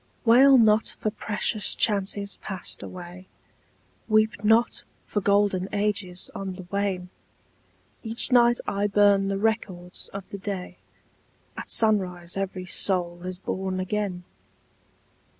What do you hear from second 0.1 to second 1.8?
[27] Selected Poems Wail not for precious